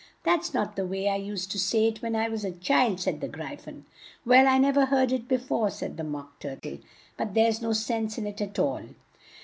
[0.23, 3.21] "That's not the way I used to say it when I was a child," said
[3.21, 3.83] the Gry phon.
[4.25, 6.79] "Well, I never heard it before," said the Mock Tur tle,
[7.17, 8.81] "but there's no sense in it at all."